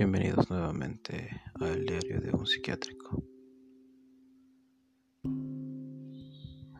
Bienvenidos 0.00 0.48
nuevamente 0.48 1.42
al 1.56 1.84
diario 1.84 2.22
de 2.22 2.32
un 2.32 2.46
psiquiátrico. 2.46 3.22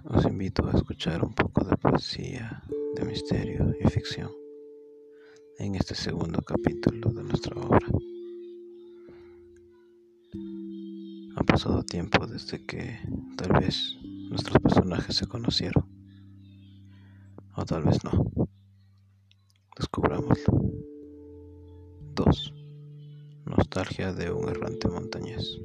Os 0.04 0.24
invito 0.24 0.66
a 0.66 0.70
escuchar 0.72 1.22
un 1.22 1.34
poco 1.34 1.62
de 1.62 1.76
poesía, 1.76 2.62
de 2.94 3.04
misterio 3.04 3.74
y 3.78 3.86
ficción 3.90 4.30
en 5.58 5.74
este 5.74 5.94
segundo 5.94 6.40
capítulo 6.40 7.12
de 7.12 7.22
nuestra 7.22 7.54
obra. 7.60 7.86
Ha 11.36 11.44
pasado 11.44 11.82
tiempo 11.82 12.26
desde 12.26 12.64
que 12.64 13.00
tal 13.36 13.60
vez 13.60 13.98
nuestros 14.30 14.58
personajes 14.62 15.14
se 15.14 15.26
conocieron, 15.26 15.84
o 17.54 17.66
tal 17.66 17.82
vez 17.82 18.02
no. 18.02 18.32
Descubrámoslo. 19.76 20.58
2 22.14 22.59
nostalgia 23.50 24.12
de 24.12 24.32
un 24.32 24.48
errante 24.48 24.88
montañés. 24.88 25.60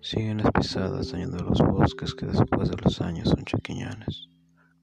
Siguen 0.00 0.38
las 0.38 0.50
pisadas 0.50 1.12
dañando 1.12 1.44
los 1.44 1.58
bosques 1.60 2.14
que 2.14 2.26
después 2.26 2.68
de 2.68 2.76
los 2.82 3.00
años 3.00 3.28
son 3.28 3.44
chaquiñanes, 3.44 4.28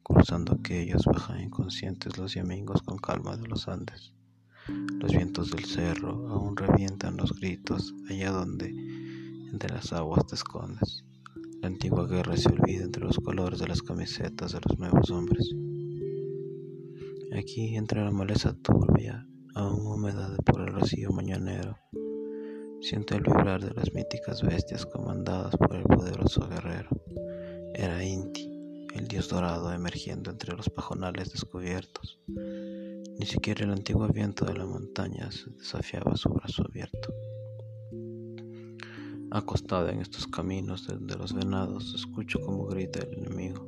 cruzando 0.02 0.54
aquellos 0.54 1.04
bajan 1.06 1.42
inconscientes 1.42 2.18
los 2.18 2.34
yamingos 2.34 2.82
con 2.82 2.98
calma 2.98 3.36
de 3.36 3.48
los 3.48 3.68
Andes. 3.68 4.14
Los 5.00 5.12
vientos 5.12 5.52
del 5.52 5.66
cerro 5.66 6.30
aún 6.30 6.56
revientan 6.56 7.18
los 7.18 7.34
gritos 7.34 7.94
allá 8.10 8.32
donde 8.32 8.70
entre 9.52 9.74
las 9.74 9.92
aguas 9.92 10.26
te 10.28 10.36
escondes. 10.36 11.04
La 11.62 11.68
antigua 11.68 12.08
guerra 12.08 12.38
se 12.38 12.50
olvida 12.50 12.86
entre 12.86 13.04
los 13.04 13.18
colores 13.18 13.60
de 13.60 13.68
las 13.68 13.82
camisetas 13.82 14.54
de 14.54 14.62
los 14.68 14.80
nuevos 14.80 15.12
hombres. 15.12 15.54
Aquí 17.38 17.76
entre 17.76 18.04
la 18.04 18.12
maleza 18.12 18.54
turbia 18.54 19.28
aún 19.60 19.86
húmeda 19.86 20.38
por 20.46 20.62
el 20.62 20.68
rocío 20.68 21.12
mañanero. 21.12 21.78
Siento 22.82 23.16
el 23.16 23.24
vibrar 23.24 23.62
de 23.62 23.74
las 23.74 23.94
míticas 23.94 24.42
bestias 24.42 24.86
comandadas 24.86 25.56
por 25.58 25.76
el 25.76 25.84
poderoso 25.84 26.48
guerrero. 26.48 26.90
Era 27.74 28.04
Inti, 28.04 28.50
el 28.96 29.08
dios 29.10 29.28
dorado 29.28 29.74
emergiendo 29.74 30.32
entre 30.32 30.56
los 30.56 30.70
pajonales 30.70 31.34
descubiertos. 31.34 32.20
Ni 32.28 33.26
siquiera 33.26 33.66
el 33.66 33.72
antiguo 33.72 34.08
viento 34.08 34.46
de 34.46 34.54
la 34.54 34.66
montaña 34.66 35.30
desafiaba 35.58 36.16
su 36.16 36.30
brazo 36.30 36.64
abierto. 36.66 37.14
Acostada 39.32 39.92
en 39.92 40.00
estos 40.00 40.26
caminos 40.26 40.88
de 40.88 41.16
los 41.18 41.34
venados, 41.34 41.94
escucho 41.94 42.40
como 42.40 42.66
grita 42.66 43.00
el 43.00 43.20
enemigo, 43.20 43.68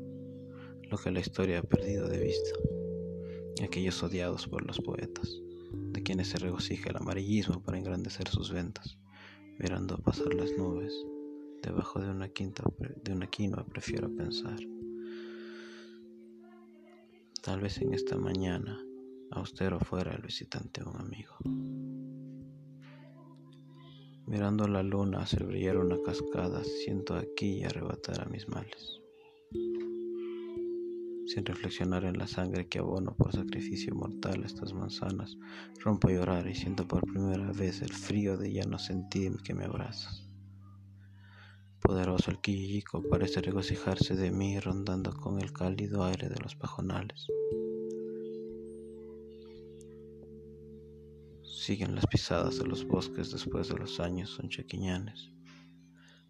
lo 0.89 0.97
que 0.97 1.12
la 1.12 1.19
historia 1.19 1.59
ha 1.59 1.64
perdido 1.64 2.08
de 2.08 2.17
vista, 2.17 2.52
aquellos 3.62 4.02
odiados 4.02 4.47
por 4.47 4.66
los 4.66 4.80
poetas 4.80 5.42
de 5.72 6.03
quienes 6.03 6.30
se 6.30 6.38
regocija 6.38 6.89
el 6.89 6.97
amarillismo 6.97 7.61
para 7.61 7.77
engrandecer 7.77 8.27
sus 8.27 8.52
ventas, 8.52 8.97
mirando 9.59 9.97
pasar 9.97 10.33
las 10.33 10.52
nubes, 10.58 10.94
debajo 11.61 12.00
de 12.00 12.09
una, 12.09 12.30
quinta, 12.30 12.63
de 13.03 13.13
una 13.13 13.28
quinoa 13.28 13.66
prefiero 13.66 14.13
pensar. 14.16 14.58
Tal 17.41 17.59
vez 17.59 17.81
en 17.81 17.94
esta 17.94 18.17
mañana, 18.17 18.80
austero 19.31 19.80
fuera 19.80 20.13
el 20.13 20.22
visitante 20.22 20.83
un 20.83 20.95
amigo. 20.97 21.36
Mirando 24.28 24.67
la 24.67 24.83
luna 24.83 25.22
hacer 25.22 25.45
brillar 25.45 25.78
una 25.78 26.02
cascada, 26.02 26.63
siento 26.63 27.16
aquí 27.16 27.63
arrebatar 27.63 28.22
a 28.22 28.25
mis 28.25 28.47
males 28.47 29.00
sin 31.25 31.45
reflexionar 31.45 32.03
en 32.05 32.17
la 32.17 32.27
sangre 32.27 32.67
que 32.67 32.80
abono 32.80 33.16
por 33.16 33.31
sacrificio 33.31 33.94
mortal 33.95 34.44
estas 34.44 34.73
manzanas, 34.73 35.38
rompo 35.80 36.08
a 36.08 36.11
llorar 36.11 36.47
y 36.47 36.55
siento 36.55 36.88
por 36.88 37.05
primera 37.05 37.52
vez 37.52 37.81
el 37.81 37.94
frío 37.94 38.38
de 38.38 38.51
ya 38.51 38.66
no 38.66 38.79
sentir 38.79 39.38
que 39.44 39.53
me 39.53 39.66
abrazas. 39.66 40.28
Poderoso 41.81 42.31
el 42.31 42.40
quillico 42.41 43.03
parece 43.09 43.41
regocijarse 43.41 44.16
de 44.16 44.31
mí 44.31 44.59
rondando 44.59 45.13
con 45.13 45.40
el 45.41 45.51
cálido 45.51 46.03
aire 46.03 46.29
de 46.29 46.40
los 46.40 46.56
pajonales. 46.56 47.28
Siguen 51.44 51.96
las 51.96 52.07
pisadas 52.07 52.57
de 52.57 52.66
los 52.66 52.85
bosques 52.85 53.31
después 53.31 53.69
de 53.69 53.78
los 53.78 54.00
años 54.00 54.31
son 54.31 54.50
chequiñanes. 54.50 55.31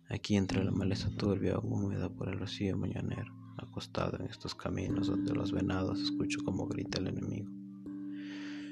Aquí 0.10 0.36
entre 0.36 0.64
la 0.64 0.72
maleza 0.72 1.10
turbia 1.18 1.58
húmeda 1.60 2.10
por 2.10 2.28
el 2.28 2.40
rocío 2.40 2.78
mañanero 2.78 3.41
acostado 3.72 4.18
en 4.20 4.26
estos 4.26 4.54
caminos 4.54 5.08
donde 5.08 5.34
los 5.34 5.54
venados 5.54 6.00
escucho 6.02 6.40
como 6.44 6.68
grita 6.68 7.00
el 7.00 7.08
enemigo. 7.08 7.50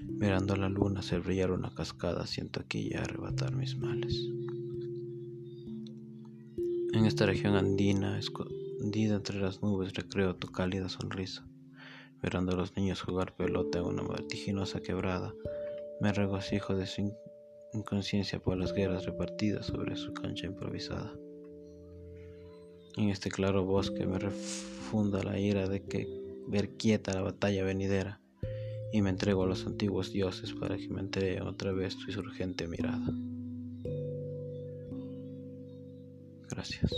Mirando 0.03 0.57
la 0.57 0.67
luna 0.67 0.99
hacer 0.99 1.21
brillar 1.21 1.51
una 1.51 1.73
cascada, 1.73 2.27
siento 2.27 2.59
aquí 2.59 2.89
ya 2.89 3.01
arrebatar 3.01 3.55
mis 3.55 3.77
males. 3.77 4.27
En 6.91 7.05
esta 7.05 7.25
región 7.25 7.55
andina, 7.55 8.19
escondida 8.19 9.15
entre 9.15 9.39
las 9.39 9.61
nubes, 9.61 9.93
recreo 9.93 10.35
tu 10.35 10.51
cálida 10.51 10.89
sonrisa. 10.89 11.47
Mirando 12.21 12.51
a 12.51 12.55
los 12.55 12.75
niños 12.75 13.01
jugar 13.01 13.35
pelota 13.37 13.79
en 13.79 13.85
una 13.85 14.03
vertiginosa 14.03 14.81
quebrada, 14.81 15.33
me 16.01 16.11
regocijo 16.11 16.75
de 16.75 16.87
su 16.87 17.13
inconsciencia 17.71 18.39
por 18.39 18.57
las 18.57 18.73
guerras 18.73 19.05
repartidas 19.05 19.67
sobre 19.67 19.95
su 19.95 20.13
cancha 20.13 20.47
improvisada. 20.47 21.13
En 22.99 23.07
este 23.07 23.31
claro 23.31 23.63
bosque 23.63 24.05
me 24.05 24.19
refunda 24.19 25.23
la 25.23 25.39
ira 25.39 25.69
de 25.69 25.81
que 25.81 26.05
ver 26.47 26.71
quieta 26.71 27.13
la 27.13 27.21
batalla 27.21 27.63
venidera 27.63 28.19
y 28.91 29.01
me 29.01 29.09
entrego 29.09 29.43
a 29.43 29.47
los 29.47 29.65
antiguos 29.65 30.11
dioses 30.11 30.51
para 30.51 30.75
que 30.75 30.89
me 30.89 30.99
entreguen 30.99 31.43
otra 31.43 31.71
vez 31.71 31.95
tu 31.95 32.07
insurgente 32.07 32.67
mirada. 32.67 33.09
Gracias. 36.49 36.91